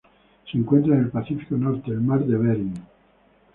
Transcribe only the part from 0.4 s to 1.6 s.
Se encuentra en el Pacífico